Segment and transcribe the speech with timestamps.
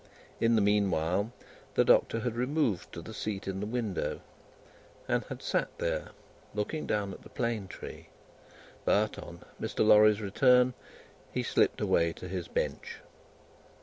[0.39, 1.31] In the meanwhile,
[1.75, 4.21] the Doctor had removed to the seat in the window,
[5.07, 6.09] and had sat there
[6.55, 8.07] looking down at the plane tree;
[8.83, 9.85] but, on Mr.
[9.85, 10.73] Lorry's return,
[11.31, 12.97] he slipped away to his bench.